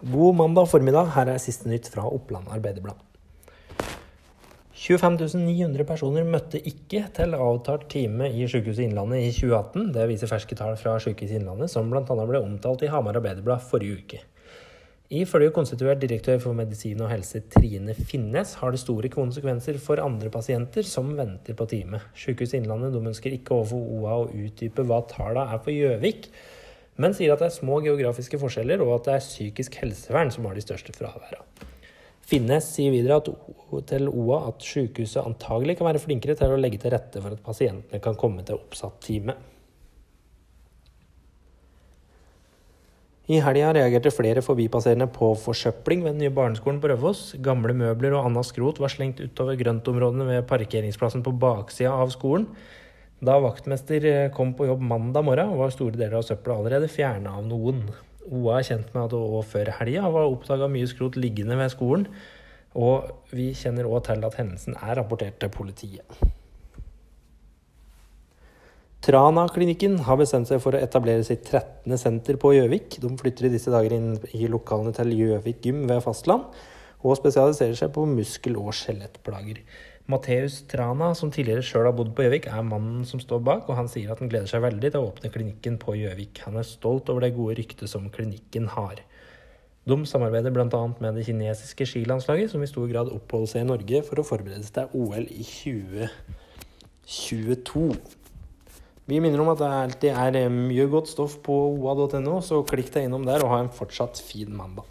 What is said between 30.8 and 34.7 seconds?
fraværene. Finnes sier videre at, til OA at